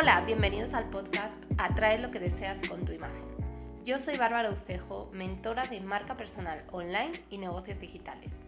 Hola, 0.00 0.22
bienvenidos 0.22 0.72
al 0.72 0.88
podcast 0.88 1.44
Atrae 1.58 1.98
lo 1.98 2.08
que 2.08 2.20
deseas 2.20 2.58
con 2.66 2.86
tu 2.86 2.92
imagen. 2.92 3.22
Yo 3.84 3.98
soy 3.98 4.16
Bárbara 4.16 4.50
Ucejo, 4.50 5.10
mentora 5.12 5.66
de 5.66 5.78
marca 5.82 6.16
personal 6.16 6.64
online 6.72 7.12
y 7.28 7.36
negocios 7.36 7.78
digitales. 7.78 8.46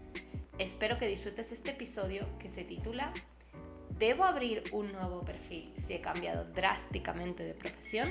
Espero 0.56 0.96
que 0.96 1.06
disfrutes 1.06 1.52
este 1.52 1.72
episodio 1.72 2.26
que 2.38 2.48
se 2.48 2.64
titula 2.64 3.12
¿Debo 3.98 4.24
abrir 4.24 4.64
un 4.72 4.90
nuevo 4.92 5.26
perfil 5.26 5.70
si 5.76 5.92
he 5.92 6.00
cambiado 6.00 6.46
drásticamente 6.46 7.44
de 7.44 7.52
profesión? 7.52 8.10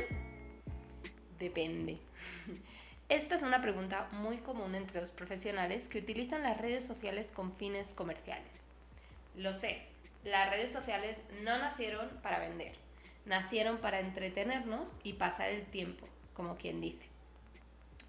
Depende. 1.40 1.98
Esta 3.10 3.34
es 3.34 3.42
una 3.42 3.60
pregunta 3.60 4.08
muy 4.12 4.38
común 4.38 4.76
entre 4.76 5.02
los 5.02 5.12
profesionales 5.12 5.88
que 5.88 5.98
utilizan 5.98 6.44
las 6.44 6.62
redes 6.62 6.86
sociales 6.86 7.32
con 7.32 7.56
fines 7.56 7.96
comerciales. 7.96 8.68
Lo 9.36 9.52
sé, 9.52 9.82
las 10.24 10.48
redes 10.52 10.72
sociales 10.72 11.22
no 11.44 11.58
nacieron 11.58 12.08
para 12.22 12.38
vender 12.38 12.91
nacieron 13.26 13.78
para 13.78 14.00
entretenernos 14.00 14.98
y 15.04 15.14
pasar 15.14 15.50
el 15.50 15.66
tiempo, 15.66 16.08
como 16.34 16.58
quien 16.58 16.82
dice. 16.82 17.06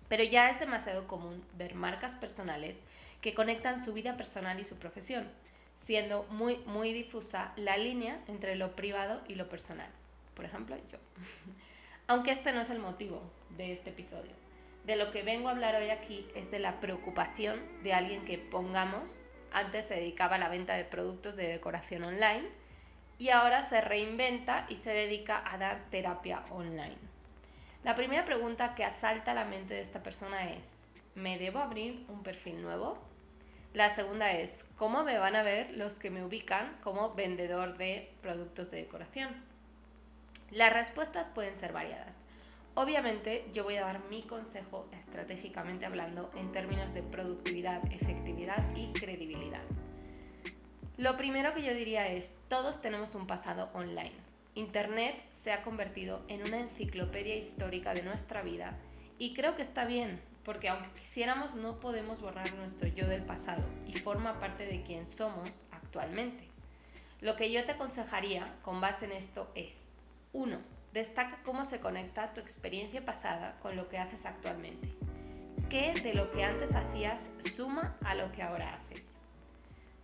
Pero 0.08 0.24
ya 0.24 0.50
es 0.50 0.60
demasiado 0.60 1.06
común 1.06 1.42
ver 1.56 1.74
marcas 1.74 2.16
personales 2.16 2.82
que 3.20 3.34
conectan 3.34 3.82
su 3.82 3.92
vida 3.92 4.16
personal 4.16 4.60
y 4.60 4.64
su 4.64 4.76
profesión, 4.76 5.28
siendo 5.76 6.24
muy, 6.24 6.58
muy 6.66 6.92
difusa 6.92 7.52
la 7.56 7.76
línea 7.76 8.20
entre 8.26 8.56
lo 8.56 8.76
privado 8.76 9.22
y 9.28 9.36
lo 9.36 9.48
personal. 9.48 9.90
Por 10.34 10.44
ejemplo, 10.44 10.76
yo. 10.90 10.98
Aunque 12.08 12.32
este 12.32 12.52
no 12.52 12.60
es 12.60 12.70
el 12.70 12.78
motivo 12.78 13.22
de 13.56 13.72
este 13.72 13.90
episodio. 13.90 14.32
De 14.84 14.96
lo 14.96 15.12
que 15.12 15.22
vengo 15.22 15.48
a 15.48 15.52
hablar 15.52 15.76
hoy 15.76 15.90
aquí 15.90 16.26
es 16.34 16.50
de 16.50 16.58
la 16.58 16.80
preocupación 16.80 17.60
de 17.82 17.94
alguien 17.94 18.24
que, 18.24 18.36
pongamos, 18.36 19.22
antes 19.52 19.86
se 19.86 19.94
dedicaba 19.94 20.36
a 20.36 20.38
la 20.38 20.48
venta 20.48 20.74
de 20.74 20.84
productos 20.84 21.36
de 21.36 21.46
decoración 21.46 22.02
online 22.02 22.48
y 23.18 23.30
ahora 23.30 23.62
se 23.62 23.80
reinventa 23.80 24.66
y 24.68 24.76
se 24.76 24.90
dedica 24.90 25.42
a 25.44 25.58
dar 25.58 25.90
terapia 25.90 26.44
online. 26.50 26.98
La 27.84 27.94
primera 27.94 28.24
pregunta 28.24 28.74
que 28.74 28.84
asalta 28.84 29.34
la 29.34 29.44
mente 29.44 29.74
de 29.74 29.80
esta 29.80 30.02
persona 30.02 30.50
es, 30.50 30.84
¿me 31.14 31.38
debo 31.38 31.58
abrir 31.58 32.04
un 32.08 32.22
perfil 32.22 32.62
nuevo? 32.62 32.98
La 33.74 33.90
segunda 33.90 34.32
es, 34.32 34.64
¿cómo 34.76 35.02
me 35.02 35.18
van 35.18 35.34
a 35.34 35.42
ver 35.42 35.70
los 35.76 35.98
que 35.98 36.10
me 36.10 36.24
ubican 36.24 36.76
como 36.82 37.14
vendedor 37.14 37.76
de 37.78 38.12
productos 38.20 38.70
de 38.70 38.78
decoración? 38.78 39.34
Las 40.50 40.72
respuestas 40.72 41.30
pueden 41.30 41.56
ser 41.56 41.72
variadas. 41.72 42.18
Obviamente 42.74 43.46
yo 43.52 43.64
voy 43.64 43.76
a 43.76 43.82
dar 43.82 44.04
mi 44.10 44.22
consejo 44.22 44.86
estratégicamente 44.92 45.86
hablando 45.86 46.30
en 46.36 46.52
términos 46.52 46.94
de 46.94 47.02
productividad, 47.02 47.82
efectividad 47.92 48.64
y 48.76 48.92
credibilidad. 48.92 49.62
Lo 51.02 51.16
primero 51.16 51.52
que 51.52 51.64
yo 51.64 51.74
diría 51.74 52.06
es, 52.06 52.32
todos 52.46 52.80
tenemos 52.80 53.16
un 53.16 53.26
pasado 53.26 53.70
online. 53.74 54.12
Internet 54.54 55.20
se 55.30 55.50
ha 55.50 55.62
convertido 55.62 56.22
en 56.28 56.44
una 56.44 56.60
enciclopedia 56.60 57.34
histórica 57.34 57.92
de 57.92 58.04
nuestra 58.04 58.42
vida 58.42 58.78
y 59.18 59.34
creo 59.34 59.56
que 59.56 59.62
está 59.62 59.84
bien, 59.84 60.22
porque 60.44 60.68
aunque 60.68 60.92
quisiéramos 60.92 61.56
no 61.56 61.80
podemos 61.80 62.20
borrar 62.20 62.54
nuestro 62.54 62.86
yo 62.86 63.08
del 63.08 63.24
pasado 63.24 63.64
y 63.84 63.94
forma 63.94 64.38
parte 64.38 64.64
de 64.64 64.84
quien 64.84 65.04
somos 65.04 65.64
actualmente. 65.72 66.44
Lo 67.20 67.34
que 67.34 67.50
yo 67.50 67.64
te 67.64 67.72
aconsejaría 67.72 68.54
con 68.62 68.80
base 68.80 69.06
en 69.06 69.12
esto 69.12 69.50
es, 69.56 69.88
1. 70.32 70.56
Destaca 70.92 71.42
cómo 71.42 71.64
se 71.64 71.80
conecta 71.80 72.32
tu 72.32 72.40
experiencia 72.40 73.04
pasada 73.04 73.58
con 73.58 73.74
lo 73.74 73.88
que 73.88 73.98
haces 73.98 74.24
actualmente. 74.24 74.94
¿Qué 75.68 75.94
de 75.94 76.14
lo 76.14 76.30
que 76.30 76.44
antes 76.44 76.76
hacías 76.76 77.30
suma 77.40 77.96
a 78.04 78.14
lo 78.14 78.30
que 78.30 78.44
ahora 78.44 78.76
haces? 78.76 79.18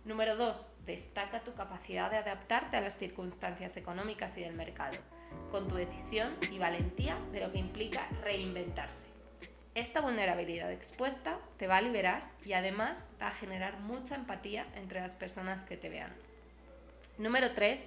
Número 0.05 0.37
2. 0.37 0.71
Destaca 0.85 1.41
tu 1.41 1.53
capacidad 1.53 2.09
de 2.09 2.17
adaptarte 2.17 2.77
a 2.77 2.81
las 2.81 2.97
circunstancias 2.97 3.75
económicas 3.75 4.37
y 4.37 4.41
del 4.41 4.53
mercado, 4.53 4.97
con 5.51 5.67
tu 5.67 5.75
decisión 5.75 6.35
y 6.51 6.57
valentía 6.57 7.17
de 7.33 7.41
lo 7.41 7.51
que 7.51 7.59
implica 7.59 8.07
reinventarse. 8.23 9.07
Esta 9.75 10.01
vulnerabilidad 10.01 10.71
expuesta 10.71 11.37
te 11.57 11.67
va 11.67 11.77
a 11.77 11.81
liberar 11.81 12.31
y 12.45 12.53
además 12.53 13.07
va 13.21 13.27
a 13.27 13.33
generar 13.33 13.79
mucha 13.81 14.15
empatía 14.15 14.65
entre 14.75 15.01
las 15.01 15.15
personas 15.15 15.63
que 15.63 15.77
te 15.77 15.89
vean. 15.89 16.15
Número 17.17 17.51
3. 17.51 17.85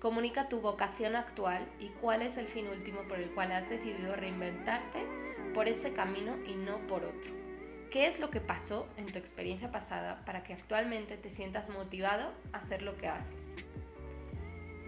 Comunica 0.00 0.50
tu 0.50 0.60
vocación 0.60 1.16
actual 1.16 1.66
y 1.78 1.88
cuál 1.88 2.20
es 2.20 2.36
el 2.36 2.46
fin 2.46 2.68
último 2.68 3.08
por 3.08 3.18
el 3.18 3.30
cual 3.30 3.52
has 3.52 3.68
decidido 3.70 4.14
reinventarte 4.14 5.06
por 5.54 5.66
ese 5.66 5.94
camino 5.94 6.36
y 6.46 6.56
no 6.56 6.86
por 6.86 7.04
otro. 7.04 7.43
¿Qué 7.94 8.08
es 8.08 8.18
lo 8.18 8.28
que 8.28 8.40
pasó 8.40 8.88
en 8.96 9.06
tu 9.06 9.20
experiencia 9.20 9.70
pasada 9.70 10.20
para 10.24 10.42
que 10.42 10.52
actualmente 10.52 11.16
te 11.16 11.30
sientas 11.30 11.70
motivado 11.70 12.32
a 12.52 12.58
hacer 12.58 12.82
lo 12.82 12.96
que 12.96 13.06
haces? 13.06 13.54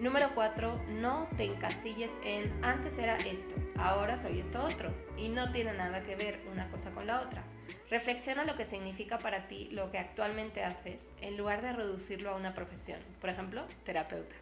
Número 0.01 0.35
4. 0.35 0.83
No 0.99 1.29
te 1.37 1.45
encasilles 1.45 2.19
en 2.25 2.53
antes 2.65 2.99
era 2.99 3.17
esto, 3.19 3.55
ahora 3.79 4.21
soy 4.21 4.41
esto 4.41 4.61
otro 4.65 4.89
y 5.17 5.29
no 5.29 5.53
tiene 5.53 5.73
nada 5.75 6.03
que 6.03 6.17
ver 6.17 6.41
una 6.51 6.69
cosa 6.69 6.91
con 6.91 7.07
la 7.07 7.21
otra. 7.21 7.45
Reflexiona 7.91 8.43
lo 8.43 8.57
que 8.57 8.65
significa 8.65 9.21
para 9.21 9.47
ti 9.47 9.69
lo 9.71 9.93
que 9.93 9.99
actualmente 9.99 10.65
haces 10.65 11.13
en 11.21 11.37
lugar 11.37 11.63
de 11.63 11.75
reducirlo 11.75 12.31
a 12.31 12.37
una 12.37 12.55
profesión, 12.55 12.99
por 13.21 13.31
ejemplo, 13.31 13.65
terapeuta. 13.85 14.35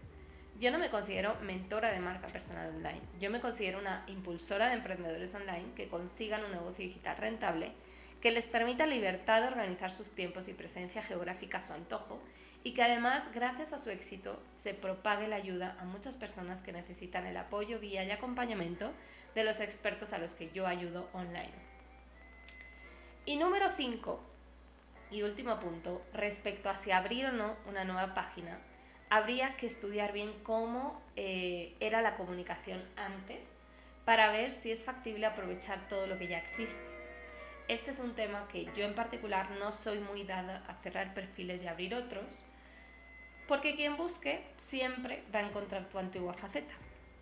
Yo 0.59 0.71
no 0.71 0.79
me 0.79 0.89
considero 0.89 1.37
mentora 1.43 1.93
de 1.93 2.01
marca 2.01 2.29
personal 2.29 2.75
online, 2.75 3.03
yo 3.21 3.31
me 3.31 3.41
considero 3.41 3.79
una 3.79 4.05
impulsora 4.07 4.69
de 4.69 4.75
emprendedores 4.77 5.35
online 5.35 5.75
que 5.77 5.89
consigan 5.89 6.43
un 6.45 6.53
negocio 6.53 6.83
digital 6.83 7.19
rentable 7.19 7.75
que 8.25 8.31
les 8.31 8.49
permita 8.49 8.87
libertad 8.87 9.43
de 9.43 9.49
organizar 9.49 9.91
sus 9.91 10.13
tiempos 10.13 10.49
y 10.49 10.55
presencia 10.55 11.03
geográfica 11.03 11.59
a 11.59 11.61
su 11.61 11.75
antojo 11.75 12.19
y 12.63 12.73
que 12.73 12.83
además, 12.83 13.29
gracias 13.35 13.75
a 13.75 13.79
su 13.79 13.91
éxito, 13.91 14.43
se 14.49 14.73
propague 14.73 15.29
la 15.29 15.37
ayuda 15.37 15.77
a 15.79 15.85
muchas 15.85 16.17
personas 16.17 16.63
que 16.63 16.73
necesitan 16.73 17.27
el 17.27 17.37
apoyo, 17.37 17.81
guía 17.81 18.03
y 18.03 18.11
acompañamiento 18.11 18.93
de 19.35 19.45
los 19.45 19.61
expertos 19.61 20.15
a 20.15 20.19
los 20.19 20.35
que 20.35 20.51
yo 20.53 20.67
ayudo 20.67 21.07
online. 21.13 21.53
Y 23.27 23.37
número 23.37 23.71
5, 23.71 24.19
y 25.11 25.21
último 25.21 25.61
punto, 25.61 26.01
respecto 26.15 26.71
a 26.71 26.77
si 26.77 26.93
abrir 26.93 27.27
o 27.27 27.33
no 27.33 27.59
una 27.69 27.85
nueva 27.85 28.15
página, 28.15 28.59
habría 29.11 29.55
que 29.59 29.67
estudiar 29.67 30.15
bien 30.15 30.33
cómo 30.43 31.03
eh, 31.15 31.75
era 31.79 32.01
la 32.01 32.15
comunicación 32.15 32.83
antes 32.97 33.59
para 34.07 34.31
ver 34.31 34.51
si 34.51 34.73
es 34.73 34.83
factible 34.83 35.27
aprovechar 35.27 35.89
todo 35.89 36.07
lo 36.07 36.17
que 36.17 36.29
ya 36.29 36.39
existe. 36.39 37.04
Este 37.67 37.93
es 37.93 37.99
un 37.99 38.15
tema 38.15 38.47
que 38.49 38.67
yo 38.77 38.85
en 38.85 38.95
particular 38.95 39.51
no 39.53 39.73
soy 39.73 39.99
muy 39.99 40.23
dada 40.23 40.63
a 40.69 40.77
cerrar 40.77 41.15
perfiles 41.15 41.63
y 41.63 41.67
abrir 41.67 41.95
otros, 41.95 42.43
porque 43.49 43.75
quien 43.75 43.97
busque 43.97 44.45
siempre 44.57 45.23
va 45.35 45.39
a 45.39 45.47
encontrar 45.47 45.89
tu 45.89 45.99
antigua 45.99 46.35
faceta. 46.35 46.75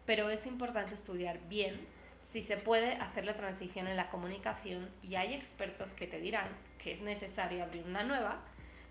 Pero 0.05 0.31
es 0.31 0.47
importante 0.47 0.95
estudiar 0.95 1.39
bien 1.49 1.87
si 2.21 2.41
se 2.41 2.57
puede 2.57 2.95
hacer 2.95 3.25
la 3.25 3.37
transición 3.37 3.87
en 3.87 3.97
la 3.97 4.11
comunicación 4.11 4.91
y 5.01 5.15
hay 5.15 5.33
expertos 5.35 5.93
que 5.93 6.09
te 6.09 6.21
dirán 6.21 6.49
que 6.79 6.93
es 6.93 7.03
necesario 7.03 7.63
abrir 7.63 7.85
una 7.85 8.03
nueva 8.03 8.41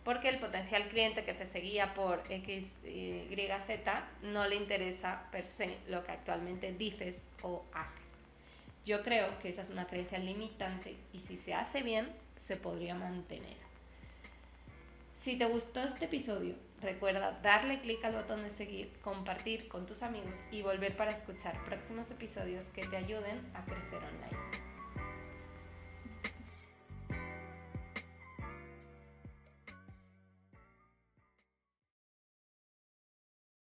porque 0.06 0.30
el 0.30 0.40
potencial 0.40 0.88
cliente 0.88 1.24
que 1.24 1.34
te 1.34 1.46
seguía 1.46 1.94
por 1.94 2.24
X, 2.30 2.80
Z 2.82 4.10
no 4.24 4.48
le 4.48 4.56
interesa 4.56 5.28
per 5.32 5.46
se 5.46 5.78
lo 5.88 6.04
que 6.04 6.12
actualmente 6.12 6.72
dices 6.74 7.28
o 7.44 7.64
haces. 7.74 8.21
Yo 8.86 9.04
creo 9.04 9.38
que 9.40 9.50
esa 9.50 9.62
es 9.62 9.70
una 9.70 9.86
creencia 9.86 10.18
limitante 10.18 10.96
y 11.14 11.20
si 11.20 11.38
se 11.38 11.54
hace 11.54 11.84
bien, 11.84 12.12
se 12.36 12.58
podría 12.58 12.96
mantener. 12.96 13.58
Si 15.14 15.36
te 15.36 15.46
gustó 15.46 15.84
este 15.84 16.06
episodio, 16.06 16.56
recuerda 16.82 17.40
darle 17.44 17.80
clic 17.82 18.04
al 18.04 18.14
botón 18.14 18.42
de 18.42 18.50
seguir, 18.50 18.92
compartir 19.04 19.68
con 19.68 19.86
tus 19.86 20.02
amigos 20.02 20.40
y 20.52 20.64
volver 20.64 20.96
para 20.96 21.12
escuchar 21.12 21.64
próximos 21.64 22.10
episodios 22.10 22.70
que 22.70 22.88
te 22.88 22.98
ayuden 22.98 23.40
a 23.54 23.64
crecer 23.64 24.00
online. 24.00 24.71